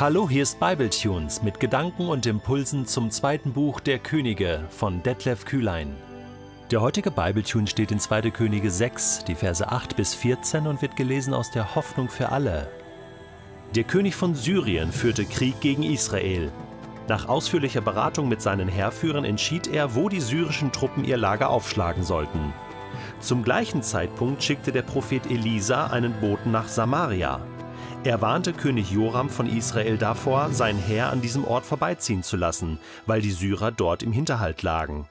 Hallo, 0.00 0.30
hier 0.30 0.44
ist 0.44 0.58
Bibletunes 0.58 1.42
mit 1.42 1.60
Gedanken 1.60 2.08
und 2.08 2.24
Impulsen 2.24 2.86
zum 2.86 3.10
zweiten 3.10 3.52
Buch 3.52 3.80
der 3.80 3.98
Könige 3.98 4.64
von 4.70 5.02
Detlef 5.02 5.44
Kühlein. 5.44 5.94
Der 6.70 6.80
heutige 6.80 7.10
Bibletune 7.10 7.66
steht 7.66 7.92
in 7.92 8.00
2. 8.00 8.30
Könige 8.30 8.70
6, 8.70 9.24
die 9.26 9.34
Verse 9.34 9.70
8 9.70 9.96
bis 9.96 10.14
14 10.14 10.66
und 10.66 10.80
wird 10.80 10.96
gelesen 10.96 11.34
aus 11.34 11.50
der 11.50 11.74
Hoffnung 11.74 12.08
für 12.08 12.30
alle. 12.30 12.66
Der 13.74 13.84
König 13.84 14.16
von 14.16 14.34
Syrien 14.34 14.90
führte 14.90 15.26
Krieg 15.26 15.60
gegen 15.60 15.82
Israel. 15.82 16.50
Nach 17.06 17.28
ausführlicher 17.28 17.82
Beratung 17.82 18.26
mit 18.26 18.40
seinen 18.40 18.68
Heerführern 18.68 19.26
entschied 19.26 19.66
er, 19.66 19.94
wo 19.94 20.08
die 20.08 20.22
syrischen 20.22 20.72
Truppen 20.72 21.04
ihr 21.04 21.18
Lager 21.18 21.50
aufschlagen 21.50 22.04
sollten. 22.04 22.54
Zum 23.20 23.44
gleichen 23.44 23.82
Zeitpunkt 23.82 24.42
schickte 24.42 24.72
der 24.72 24.80
Prophet 24.80 25.30
Elisa 25.30 25.88
einen 25.88 26.14
Boten 26.22 26.52
nach 26.52 26.68
Samaria. 26.68 27.42
Er 28.02 28.22
warnte 28.22 28.54
König 28.54 28.90
Joram 28.90 29.28
von 29.28 29.46
Israel 29.46 29.98
davor, 29.98 30.54
sein 30.54 30.78
Heer 30.78 31.10
an 31.10 31.20
diesem 31.20 31.44
Ort 31.44 31.66
vorbeiziehen 31.66 32.22
zu 32.22 32.38
lassen, 32.38 32.78
weil 33.04 33.20
die 33.20 33.30
Syrer 33.30 33.72
dort 33.72 34.02
im 34.02 34.10
Hinterhalt 34.10 34.62
lagen. 34.62 35.06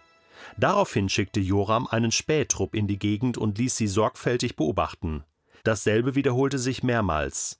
Daraufhin 0.57 1.07
schickte 1.07 1.39
Joram 1.39 1.85
einen 1.85 2.11
Spähtrupp 2.11 2.73
in 2.73 2.87
die 2.87 2.97
Gegend 2.97 3.37
und 3.37 3.59
ließ 3.59 3.77
sie 3.77 3.85
sorgfältig 3.85 4.55
beobachten. 4.55 5.23
Dasselbe 5.63 6.15
wiederholte 6.15 6.57
sich 6.57 6.81
mehrmals. 6.81 7.59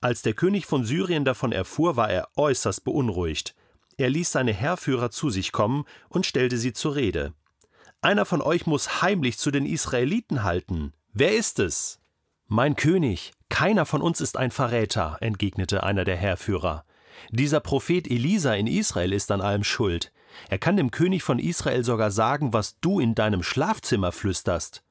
Als 0.00 0.22
der 0.22 0.32
König 0.32 0.64
von 0.64 0.86
Syrien 0.86 1.26
davon 1.26 1.52
erfuhr, 1.52 1.96
war 1.96 2.08
er 2.10 2.28
äußerst 2.36 2.84
beunruhigt. 2.84 3.54
Er 3.98 4.08
ließ 4.08 4.32
seine 4.32 4.54
Heerführer 4.54 5.10
zu 5.10 5.28
sich 5.28 5.52
kommen 5.52 5.84
und 6.08 6.24
stellte 6.24 6.56
sie 6.56 6.72
zur 6.72 6.94
Rede. 6.94 7.34
Einer 8.00 8.24
von 8.24 8.40
euch 8.40 8.66
muss 8.66 9.02
heimlich 9.02 9.36
zu 9.36 9.50
den 9.50 9.66
Israeliten 9.66 10.42
halten. 10.42 10.94
Wer 11.12 11.36
ist 11.36 11.58
es? 11.58 12.00
Mein 12.48 12.76
König, 12.76 13.32
keiner 13.48 13.86
von 13.86 14.00
uns 14.00 14.20
ist 14.20 14.36
ein 14.36 14.52
Verräter, 14.52 15.18
entgegnete 15.20 15.82
einer 15.82 16.04
der 16.04 16.16
Heerführer. 16.16 16.84
Dieser 17.30 17.58
Prophet 17.58 18.08
Elisa 18.08 18.54
in 18.54 18.68
Israel 18.68 19.12
ist 19.12 19.32
an 19.32 19.40
allem 19.40 19.64
schuld. 19.64 20.12
Er 20.48 20.58
kann 20.58 20.76
dem 20.76 20.92
König 20.92 21.24
von 21.24 21.40
Israel 21.40 21.82
sogar 21.82 22.12
sagen, 22.12 22.52
was 22.52 22.78
du 22.78 23.00
in 23.00 23.16
deinem 23.16 23.42
Schlafzimmer 23.42 24.12
flüsterst. 24.12 24.84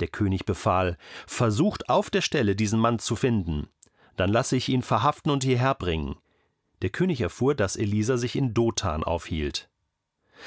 Der 0.00 0.08
König 0.08 0.46
befahl, 0.46 0.96
versucht 1.26 1.90
auf 1.90 2.08
der 2.08 2.22
Stelle 2.22 2.56
diesen 2.56 2.80
Mann 2.80 2.98
zu 2.98 3.14
finden. 3.14 3.68
Dann 4.16 4.30
lasse 4.30 4.56
ich 4.56 4.70
ihn 4.70 4.82
verhaften 4.82 5.30
und 5.30 5.44
hierher 5.44 5.74
bringen. 5.74 6.16
Der 6.80 6.88
König 6.88 7.20
erfuhr, 7.20 7.54
dass 7.54 7.76
Elisa 7.76 8.16
sich 8.16 8.36
in 8.36 8.54
Dothan 8.54 9.04
aufhielt. 9.04 9.68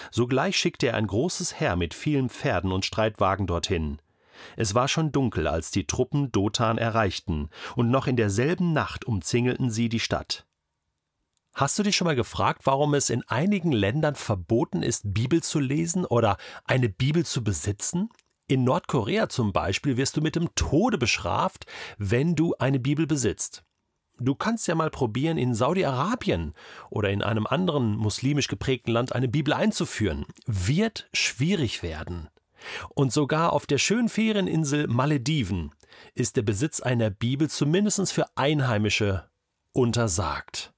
Sogleich 0.10 0.58
schickte 0.58 0.88
er 0.88 0.94
ein 0.96 1.06
großes 1.06 1.60
Heer 1.60 1.76
mit 1.76 1.94
vielen 1.94 2.30
Pferden 2.30 2.72
und 2.72 2.86
Streitwagen 2.86 3.46
dorthin. 3.46 4.00
Es 4.58 4.76
war 4.76 4.88
schon 4.88 5.12
dunkel, 5.12 5.48
als 5.48 5.72
die 5.72 5.88
Truppen 5.88 6.32
Dothan 6.32 6.78
erreichten, 6.78 7.50
und 7.76 7.90
noch 7.90 8.08
in 8.08 8.16
derselben 8.16 8.74
Nacht 8.74 9.06
umzingelten 9.06 9.70
sie 9.70 9.90
die 9.90 10.00
Stadt. 10.00 10.46
Hast 11.54 11.78
du 11.78 11.84
dich 11.84 11.96
schon 11.96 12.06
mal 12.06 12.16
gefragt, 12.16 12.62
warum 12.66 12.94
es 12.94 13.10
in 13.10 13.24
einigen 13.28 13.72
Ländern 13.72 14.16
verboten 14.16 14.82
ist, 14.82 15.14
Bibel 15.14 15.44
zu 15.44 15.60
lesen 15.60 16.06
oder 16.06 16.38
eine 16.64 16.90
Bibel 16.90 17.26
zu 17.26 17.44
besitzen? 17.44 18.10
In 18.48 18.64
Nordkorea 18.64 19.30
zum 19.30 19.52
Beispiel 19.52 19.98
wirst 19.98 20.18
du 20.18 20.22
mit 20.22 20.36
dem 20.36 20.56
Tode 20.56 20.98
bestraft, 20.98 21.66
wenn 21.98 22.36
du 22.36 22.56
eine 22.60 22.80
Bibel 22.80 23.08
besitzt. 23.08 23.64
Du 24.20 24.36
kannst 24.36 24.68
ja 24.68 24.76
mal 24.76 24.90
probieren, 24.90 25.38
in 25.38 25.54
Saudi-Arabien 25.54 26.54
oder 26.90 27.10
in 27.10 27.22
einem 27.22 27.48
anderen 27.48 27.96
muslimisch 27.96 28.48
geprägten 28.48 28.92
Land 28.92 29.14
eine 29.14 29.28
Bibel 29.28 29.54
einzuführen. 29.54 30.26
Wird 30.46 31.10
schwierig 31.14 31.84
werden. 31.84 32.30
Und 32.90 33.12
sogar 33.12 33.54
auf 33.54 33.66
der 33.66 33.78
schönen 33.78 34.10
Ferieninsel 34.10 34.88
Malediven 34.88 35.72
ist 36.14 36.36
der 36.36 36.42
Besitz 36.42 36.80
einer 36.80 37.10
Bibel 37.10 37.50
zumindest 37.50 38.12
für 38.12 38.26
Einheimische 38.36 39.30
untersagt. 39.72 40.74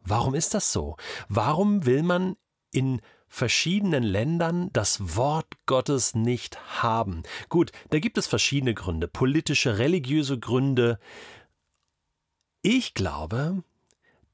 Warum 0.00 0.34
ist 0.34 0.54
das 0.54 0.72
so? 0.72 0.96
Warum 1.28 1.86
will 1.86 2.02
man 2.02 2.36
in 2.72 3.00
verschiedenen 3.28 4.02
Ländern 4.02 4.70
das 4.72 5.16
Wort 5.16 5.46
Gottes 5.66 6.14
nicht 6.14 6.82
haben? 6.82 7.22
Gut, 7.48 7.70
da 7.90 7.98
gibt 7.98 8.18
es 8.18 8.26
verschiedene 8.26 8.74
Gründe, 8.74 9.08
politische, 9.08 9.78
religiöse 9.78 10.38
Gründe. 10.38 10.98
Ich 12.62 12.94
glaube, 12.94 13.62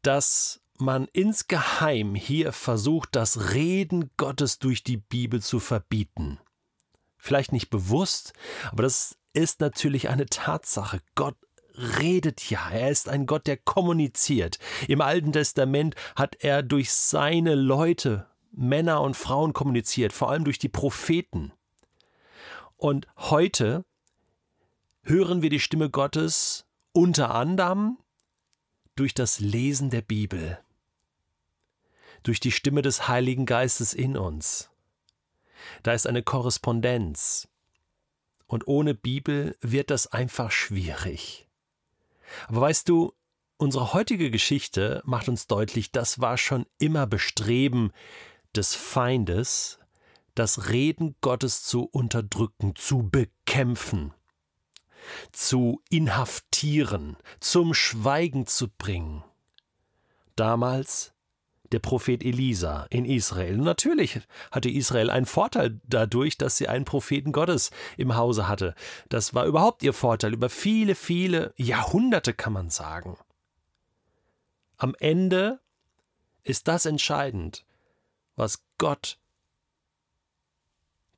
dass 0.03 0.62
man 0.78 1.09
insgeheim 1.12 2.15
hier 2.15 2.53
versucht, 2.53 3.11
das 3.12 3.53
Reden 3.53 4.11
Gottes 4.17 4.59
durch 4.59 4.84
die 4.84 4.99
Bibel 4.99 5.43
zu 5.43 5.59
verbieten 5.59 6.39
vielleicht 7.27 7.53
nicht 7.53 7.71
bewusst, 7.71 8.33
aber 8.73 8.83
das 8.83 9.17
ist 9.33 9.61
natürlich 9.61 10.09
eine 10.09 10.27
Tatsache. 10.27 11.01
Gott 11.15 11.37
redet 11.77 12.49
ja, 12.49 12.71
er 12.71 12.91
ist 12.91 13.09
ein 13.09 13.27
Gott, 13.27 13.47
der 13.47 13.57
kommuniziert. 13.57 14.59
Im 14.89 15.01
Alten 15.01 15.33
Testament 15.33 15.95
hat 16.15 16.37
er 16.37 16.63
durch 16.63 16.93
seine 16.93 17.55
Leute, 17.55 18.27
Männer 18.53 19.03
und 19.03 19.17
Frauen 19.17 19.53
kommuniziert, 19.53 20.13
vor 20.13 20.31
allem 20.31 20.45
durch 20.45 20.59
die 20.59 20.71
Propheten. 20.71 21.53
Und 22.77 23.07
heute 23.17 23.85
hören 25.03 25.43
wir 25.43 25.51
die 25.51 25.61
Stimme 25.61 25.91
Gottes 25.91 26.67
unter 26.93 27.35
anderem 27.35 27.99
durch 28.95 29.13
das 29.13 29.41
Lesen 29.41 29.91
der 29.91 30.01
Bibel, 30.01 30.59
durch 32.23 32.41
die 32.41 32.53
Stimme 32.53 32.81
des 32.81 33.09
Heiligen 33.09 33.45
Geistes 33.45 33.93
in 33.93 34.17
uns. 34.17 34.71
Da 35.82 35.93
ist 35.93 36.06
eine 36.06 36.22
Korrespondenz. 36.22 37.49
Und 38.47 38.69
ohne 38.69 38.94
Bibel 38.94 39.56
wird 39.60 39.91
das 39.91 40.06
einfach 40.06 40.50
schwierig. 40.50 41.49
Aber 42.49 42.60
weißt 42.60 42.88
du, 42.88 43.12
unsere 43.56 43.93
heutige 43.93 44.31
Geschichte 44.31 45.03
macht 45.04 45.28
uns 45.28 45.47
deutlich, 45.47 45.93
das 45.93 46.21
war 46.21 46.38
schon 46.38 46.66
immer 46.78 47.06
Bestreben 47.06 47.93
des 48.54 48.75
Feindes, 48.75 49.78
das 50.34 50.69
Reden 50.69 51.16
Gottes 51.21 51.65
zu 51.65 51.84
unterdrücken, 51.84 52.75
zu 52.77 53.09
bekämpfen, 53.09 54.12
zu 55.33 55.83
inhaftieren, 55.88 57.16
zum 57.41 57.75
Schweigen 57.75 58.47
zu 58.47 58.69
bringen. 58.69 59.25
Damals 60.37 61.15
der 61.72 61.78
Prophet 61.78 62.25
Elisa 62.25 62.87
in 62.91 63.04
Israel. 63.04 63.56
Natürlich 63.56 64.21
hatte 64.50 64.71
Israel 64.71 65.10
einen 65.10 65.27
Vorteil 65.27 65.81
dadurch, 65.84 66.38
dass 66.38 66.56
sie 66.56 66.69
einen 66.69 66.84
Propheten 66.84 67.32
Gottes 67.32 67.71
im 67.97 68.16
Hause 68.16 68.49
hatte. 68.49 68.75
Das 69.09 69.34
war 69.34 69.47
überhaupt 69.47 69.82
ihr 69.82 69.93
Vorteil 69.93 70.32
über 70.32 70.49
viele, 70.49 70.94
viele 70.94 71.53
Jahrhunderte, 71.56 72.34
kann 72.34 72.53
man 72.53 72.71
sagen. 72.71 73.16
Am 74.77 74.94
Ende 74.99 75.60
ist 76.43 76.69
das 76.69 76.87
entscheidend, 76.87 77.65
was 78.37 78.62
Gott 78.78 79.19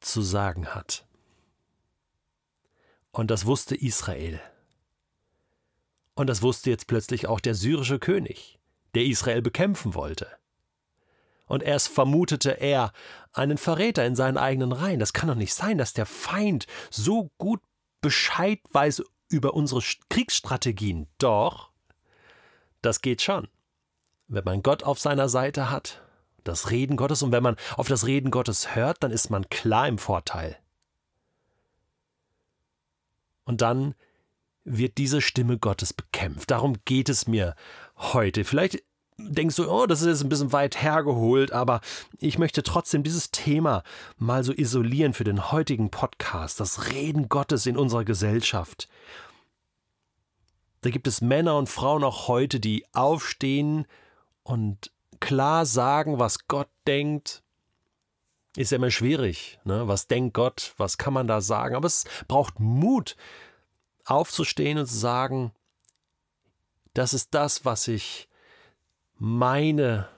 zu 0.00 0.22
sagen 0.22 0.69
hat. 0.69 1.04
Und 3.10 3.30
das 3.30 3.47
wusste 3.47 3.75
Israel. 3.75 4.41
Und 6.15 6.28
das 6.28 6.42
wusste 6.42 6.70
jetzt 6.70 6.86
plötzlich 6.86 7.26
auch 7.26 7.41
der 7.41 7.54
syrische 7.54 7.98
König 7.98 8.59
der 8.94 9.04
Israel 9.04 9.43
bekämpfen 9.43 9.94
wollte. 9.94 10.28
Und 11.47 11.62
erst 11.62 11.88
vermutete 11.88 12.60
er 12.60 12.93
einen 13.32 13.59
Verräter 13.59 14.04
in 14.04 14.15
seinen 14.15 14.37
eigenen 14.37 14.72
Reihen. 14.72 15.00
Das 15.00 15.12
kann 15.12 15.28
doch 15.28 15.34
nicht 15.34 15.54
sein, 15.54 15.78
dass 15.78 15.94
der 15.94 16.06
Feind 16.06 16.66
so 16.91 17.31
gut 17.38 17.60
Bescheid 18.00 18.60
weiß 18.72 19.03
über 19.31 19.54
unsere 19.54 19.82
Kriegsstrategien. 20.10 21.09
Doch, 21.19 21.71
das 22.82 23.00
geht 23.00 23.22
schon. 23.22 23.48
Wenn 24.28 24.44
man 24.44 24.62
Gott 24.62 24.82
auf 24.82 24.98
seiner 24.98 25.28
Seite 25.28 25.71
hat, 25.71 26.03
das 26.44 26.71
Reden 26.71 26.97
Gottes, 26.97 27.22
und 27.22 27.32
wenn 27.32 27.43
man 27.43 27.56
auf 27.77 27.88
das 27.88 28.06
Reden 28.06 28.31
Gottes 28.31 28.75
hört, 28.75 29.03
dann 29.03 29.10
ist 29.10 29.31
man 29.31 29.48
klar 29.48 29.88
im 29.88 29.98
Vorteil. 29.98 30.59
Und 33.44 33.62
dann 33.62 33.94
wird 34.65 34.98
diese 34.98 35.22
Stimme 35.22 35.59
Gottes 35.59 35.95
bekämpft. 35.95 36.51
Darum 36.51 36.77
geht 36.84 37.09
es 37.09 37.27
mir 37.27 37.54
heute. 37.98 38.45
Vielleicht 38.45 38.83
denkst 39.18 39.56
du, 39.56 39.71
oh, 39.71 39.86
das 39.86 40.00
ist 40.00 40.06
jetzt 40.06 40.22
ein 40.22 40.28
bisschen 40.28 40.53
weit 40.53 40.80
hergeholt, 40.80 41.53
aber 41.53 41.80
ich 42.18 42.39
möchte 42.39 42.62
trotzdem 42.62 43.03
dieses 43.03 43.30
Thema 43.30 43.83
mal 44.16 44.45
so 44.45 44.53
isolieren 44.53 45.12
für 45.12 45.24
den 45.24 45.50
heutigen 45.50 45.91
Podcast, 45.91 46.60
das 46.60 46.92
Reden 46.92 47.28
Gottes 47.28 47.66
in 47.66 47.77
unserer 47.77 48.04
Gesellschaft. 48.04 48.89
Da 50.83 50.91
gibt 50.91 51.09
es 51.09 51.21
Männer 51.21 51.56
und 51.56 51.68
Frauen 51.68 52.04
auch 52.04 52.28
heute, 52.28 52.60
die 52.60 52.84
aufstehen 52.92 53.86
und 54.44 54.92
klar 55.18 55.66
sagen, 55.66 56.21
was 56.21 56.47
Gott 56.47 56.68
denkt. 56.86 57.42
Ist 58.56 58.71
ja 58.71 58.77
immer 58.77 58.91
schwierig. 58.91 59.59
Ne? 59.65 59.89
Was 59.89 60.06
denkt 60.06 60.34
Gott? 60.34 60.74
Was 60.77 60.97
kann 60.97 61.12
man 61.12 61.27
da 61.27 61.41
sagen? 61.41 61.74
Aber 61.74 61.86
es 61.86 62.04
braucht 62.28 62.60
Mut, 62.60 63.16
aufzustehen 64.04 64.78
und 64.78 64.86
zu 64.86 64.97
sagen, 64.97 65.53
das 66.98 67.15
ist 67.15 67.33
das, 67.33 67.65
was 67.65 67.86
ich 67.86 68.28
meine, 69.15 70.09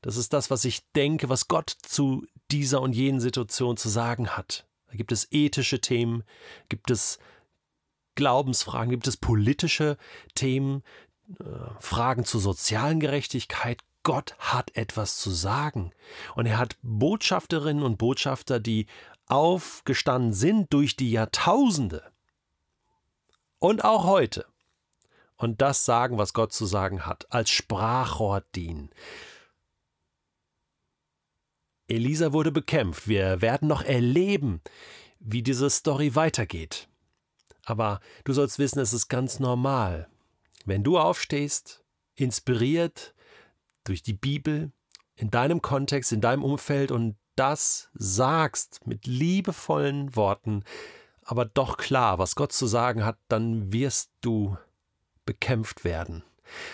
das 0.00 0.16
ist 0.16 0.32
das, 0.32 0.50
was 0.50 0.64
ich 0.64 0.90
denke, 0.92 1.28
was 1.28 1.46
Gott 1.46 1.68
zu 1.82 2.26
dieser 2.50 2.80
und 2.80 2.94
jenen 2.94 3.20
Situation 3.20 3.76
zu 3.76 3.90
sagen 3.90 4.30
hat. 4.30 4.66
Da 4.88 4.94
gibt 4.94 5.12
es 5.12 5.28
ethische 5.30 5.82
Themen, 5.82 6.24
gibt 6.70 6.90
es 6.90 7.18
Glaubensfragen, 8.14 8.90
gibt 8.90 9.08
es 9.08 9.18
politische 9.18 9.98
Themen, 10.34 10.82
äh, 11.38 11.44
Fragen 11.80 12.24
zur 12.24 12.40
sozialen 12.40 12.98
Gerechtigkeit. 12.98 13.82
Gott 14.02 14.34
hat 14.38 14.74
etwas 14.76 15.18
zu 15.18 15.28
sagen. 15.28 15.92
Und 16.34 16.46
er 16.46 16.56
hat 16.56 16.78
Botschafterinnen 16.80 17.82
und 17.82 17.98
Botschafter, 17.98 18.58
die 18.58 18.86
aufgestanden 19.26 20.32
sind 20.32 20.72
durch 20.72 20.96
die 20.96 21.10
Jahrtausende. 21.10 22.10
Und 23.58 23.84
auch 23.84 24.04
heute. 24.04 24.46
Und 25.40 25.62
das 25.62 25.86
sagen, 25.86 26.18
was 26.18 26.34
Gott 26.34 26.52
zu 26.52 26.66
sagen 26.66 27.06
hat, 27.06 27.32
als 27.32 27.48
Sprachrohr 27.48 28.42
dienen. 28.54 28.90
Elisa 31.88 32.34
wurde 32.34 32.52
bekämpft. 32.52 33.08
Wir 33.08 33.40
werden 33.40 33.66
noch 33.66 33.82
erleben, 33.82 34.60
wie 35.18 35.42
diese 35.42 35.70
Story 35.70 36.14
weitergeht. 36.14 36.88
Aber 37.64 38.00
du 38.24 38.34
sollst 38.34 38.58
wissen, 38.58 38.80
es 38.80 38.92
ist 38.92 39.08
ganz 39.08 39.40
normal. 39.40 40.10
Wenn 40.66 40.84
du 40.84 40.98
aufstehst, 40.98 41.84
inspiriert 42.16 43.14
durch 43.84 44.02
die 44.02 44.12
Bibel, 44.12 44.72
in 45.16 45.30
deinem 45.30 45.62
Kontext, 45.62 46.12
in 46.12 46.20
deinem 46.20 46.44
Umfeld 46.44 46.90
und 46.90 47.16
das 47.34 47.88
sagst 47.94 48.86
mit 48.86 49.06
liebevollen 49.06 50.14
Worten, 50.16 50.64
aber 51.22 51.46
doch 51.46 51.78
klar, 51.78 52.18
was 52.18 52.34
Gott 52.34 52.52
zu 52.52 52.66
sagen 52.66 53.06
hat, 53.06 53.16
dann 53.28 53.72
wirst 53.72 54.10
du 54.20 54.58
bekämpft 55.30 55.84
werden. 55.84 56.24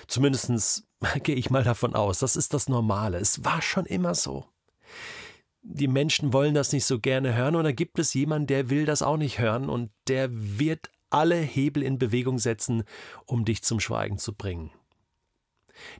Zumindest 0.06 0.86
gehe 1.22 1.36
ich 1.36 1.50
mal 1.50 1.64
davon 1.64 1.94
aus, 1.94 2.20
das 2.20 2.36
ist 2.36 2.54
das 2.54 2.68
Normale. 2.68 3.18
Es 3.18 3.44
war 3.44 3.60
schon 3.60 3.84
immer 3.84 4.14
so 4.14 4.46
die 5.68 5.88
Menschen 5.88 6.32
wollen 6.32 6.54
das 6.54 6.72
nicht 6.72 6.84
so 6.84 7.00
gerne 7.00 7.34
hören 7.34 7.56
und 7.56 7.64
da 7.64 7.72
gibt 7.72 7.98
es 7.98 8.14
jemanden, 8.14 8.46
der 8.46 8.70
will 8.70 8.86
das 8.86 9.02
auch 9.02 9.16
nicht 9.16 9.40
hören 9.40 9.68
und 9.68 9.90
der 10.06 10.28
wird 10.30 10.90
alle 11.10 11.36
Hebel 11.36 11.82
in 11.82 11.98
Bewegung 11.98 12.38
setzen, 12.38 12.84
um 13.26 13.44
dich 13.44 13.62
zum 13.62 13.80
Schweigen 13.80 14.18
zu 14.18 14.34
bringen. 14.34 14.70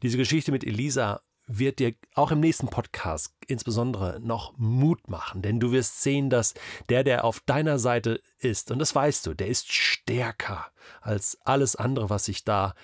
Diese 0.03 0.17
Geschichte 0.17 0.53
mit 0.53 0.65
Elisa 0.65 1.21
wird 1.47 1.79
dir 1.79 1.95
auch 2.15 2.31
im 2.31 2.41
nächsten 2.41 2.69
Podcast 2.69 3.35
insbesondere 3.47 4.21
noch 4.21 4.57
Mut 4.59 5.09
machen, 5.09 5.43
denn 5.43 5.61
du 5.61 5.73
wirst 5.73 6.03
sehen, 6.03 6.29
dass 6.29 6.55
der, 6.89 7.05
der 7.05 7.25
auf 7.25 7.41
deiner 7.41 7.79
Seite 7.79 8.21
ist, 8.39 8.71
und 8.71 8.79
das 8.79 8.95
weißt 8.95 9.27
du, 9.27 9.35
der 9.35 9.47
ist 9.47 9.73
stärker 9.73 10.67
als 11.01 11.39
alles 11.43 11.77
andere, 11.77 12.11
was 12.11 12.25
sich 12.25 12.45
da, 12.45 12.75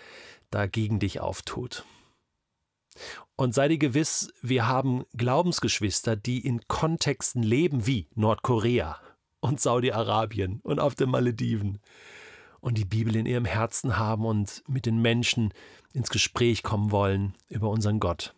da 0.51 0.67
gegen 0.67 1.01
dich 1.01 1.21
auftut. 1.21 1.85
Und 3.37 3.55
sei 3.55 3.69
dir 3.69 3.79
gewiss, 3.79 4.33
wir 4.43 4.69
haben 4.69 5.05
Glaubensgeschwister, 5.17 6.15
die 6.15 6.47
in 6.47 6.61
Kontexten 6.69 7.43
leben 7.43 7.87
wie 7.87 8.09
Nordkorea 8.15 9.01
und 9.41 9.61
Saudi-Arabien 9.61 10.61
und 10.63 10.79
auf 10.79 10.95
den 10.95 11.11
Malediven 11.11 11.81
und 12.61 12.79
die 12.79 12.85
Bibel 12.85 13.17
in 13.17 13.27
ihrem 13.27 13.45
Herzen 13.45 13.99
haben 13.99 14.25
und 14.25 14.63
mit 14.69 14.87
den 14.87 15.03
Menschen 15.03 15.53
ins 15.93 16.11
Gespräch 16.11 16.63
kommen 16.63 16.93
wollen 16.93 17.35
über 17.49 17.69
unseren 17.71 17.99
Gott. 17.99 18.35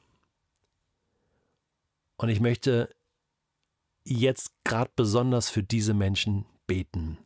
Und 2.17 2.29
ich 2.29 2.41
möchte 2.41 2.95
jetzt 4.05 4.53
gerade 4.65 4.91
besonders 4.95 5.51
für 5.51 5.63
diese 5.63 5.95
Menschen 5.95 6.47
beten. 6.67 7.19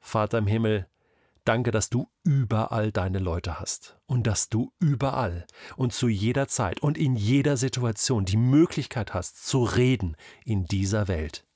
Vater 0.00 0.38
im 0.38 0.46
Himmel, 0.46 0.88
Danke, 1.48 1.70
dass 1.70 1.88
du 1.88 2.10
überall 2.24 2.92
deine 2.92 3.20
Leute 3.20 3.58
hast 3.58 3.98
und 4.04 4.26
dass 4.26 4.50
du 4.50 4.70
überall 4.80 5.46
und 5.76 5.94
zu 5.94 6.06
jeder 6.06 6.46
Zeit 6.46 6.80
und 6.80 6.98
in 6.98 7.16
jeder 7.16 7.56
Situation 7.56 8.26
die 8.26 8.36
Möglichkeit 8.36 9.14
hast 9.14 9.46
zu 9.46 9.64
reden 9.64 10.14
in 10.44 10.66
dieser 10.66 11.08
Welt. 11.08 11.46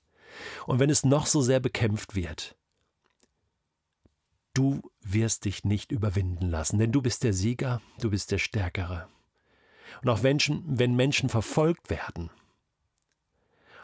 Und 0.67 0.79
wenn 0.79 0.89
es 0.89 1.05
noch 1.05 1.27
so 1.27 1.43
sehr 1.43 1.61
bekämpft 1.61 2.15
wird, 2.15 2.57
du 4.55 4.81
wirst 5.03 5.45
dich 5.45 5.63
nicht 5.63 5.93
überwinden 5.93 6.49
lassen, 6.49 6.79
denn 6.79 6.91
du 6.91 7.03
bist 7.03 7.23
der 7.23 7.35
Sieger, 7.35 7.83
du 8.01 8.09
bist 8.09 8.31
der 8.31 8.39
Stärkere. 8.39 9.09
Und 10.01 10.09
auch 10.09 10.23
wenn, 10.23 10.39
wenn 10.65 10.97
Menschen 10.97 11.29
verfolgt 11.29 11.91
werden, 11.91 12.31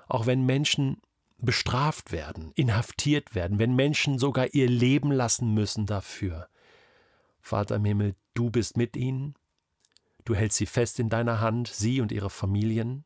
auch 0.09 0.27
wenn 0.27 0.45
Menschen 0.45 1.01
bestraft 1.39 2.11
werden, 2.11 2.51
inhaftiert 2.55 3.35
werden, 3.35 3.59
wenn 3.59 3.77
Menschen 3.77 4.19
sogar 4.19 4.55
ihr 4.55 4.69
Leben 4.69 5.13
lassen 5.13 5.55
müssen 5.55 5.87
dafür. 5.87 6.49
Vater 7.41 7.77
im 7.77 7.85
Himmel, 7.85 8.17
du 8.35 8.51
bist 8.51 8.77
mit 8.77 8.97
ihnen, 8.97 9.35
du 10.25 10.35
hältst 10.35 10.59
sie 10.59 10.67
fest 10.67 10.99
in 10.99 11.09
deiner 11.09 11.41
Hand, 11.41 11.69
sie 11.69 12.01
und 12.01 12.11
ihre 12.11 12.31
Familien, 12.31 13.05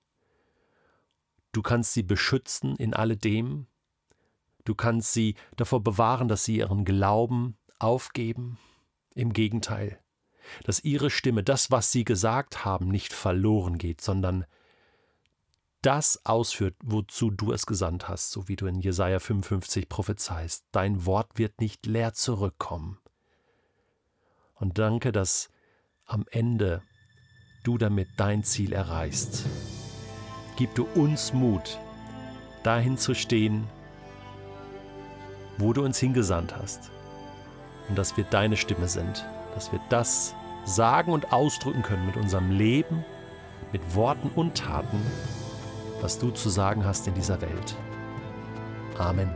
du 1.52 1.60
kannst 1.62 1.92
sie 1.92 2.02
beschützen 2.02 2.76
in 2.76 2.94
alledem, 2.94 3.66
du 4.64 4.74
kannst 4.74 5.12
sie 5.12 5.34
davor 5.56 5.82
bewahren, 5.82 6.28
dass 6.28 6.44
sie 6.44 6.56
ihren 6.56 6.84
Glauben 6.84 7.58
aufgeben, 7.78 8.58
im 9.14 9.34
Gegenteil, 9.34 9.98
dass 10.64 10.82
ihre 10.82 11.10
Stimme, 11.10 11.42
das, 11.42 11.70
was 11.70 11.92
sie 11.92 12.04
gesagt 12.04 12.64
haben, 12.64 12.88
nicht 12.88 13.12
verloren 13.12 13.76
geht, 13.76 14.00
sondern 14.00 14.46
das 15.82 16.24
ausführt, 16.24 16.76
wozu 16.82 17.30
du 17.30 17.52
es 17.52 17.66
gesandt 17.66 18.08
hast, 18.08 18.30
so 18.30 18.48
wie 18.48 18.56
du 18.56 18.66
in 18.66 18.80
Jesaja 18.80 19.18
55 19.18 19.88
prophezeist. 19.88 20.64
Dein 20.70 21.04
Wort 21.06 21.38
wird 21.38 21.60
nicht 21.60 21.86
leer 21.86 22.14
zurückkommen. 22.14 22.98
Und 24.54 24.78
danke, 24.78 25.10
dass 25.10 25.50
am 26.06 26.24
Ende 26.30 26.82
du 27.64 27.78
damit 27.78 28.08
dein 28.16 28.44
Ziel 28.44 28.72
erreichst. 28.72 29.44
Gib 30.56 30.74
du 30.76 30.84
uns 30.94 31.32
Mut, 31.32 31.80
dahin 32.62 32.96
zu 32.96 33.14
stehen, 33.14 33.66
wo 35.58 35.72
du 35.72 35.84
uns 35.84 35.98
hingesandt 35.98 36.56
hast. 36.56 36.90
Und 37.88 37.98
dass 37.98 38.16
wir 38.16 38.24
deine 38.24 38.56
Stimme 38.56 38.88
sind, 38.88 39.26
dass 39.54 39.72
wir 39.72 39.80
das 39.90 40.34
sagen 40.64 41.12
und 41.12 41.32
ausdrücken 41.32 41.82
können 41.82 42.06
mit 42.06 42.16
unserem 42.16 42.52
Leben, 42.52 43.04
mit 43.72 43.96
Worten 43.96 44.30
und 44.36 44.56
Taten 44.56 45.00
was 46.02 46.18
du 46.18 46.30
zu 46.30 46.50
sagen 46.50 46.84
hast 46.84 47.06
in 47.06 47.14
dieser 47.14 47.40
Welt. 47.40 47.76
Amen. 48.98 49.30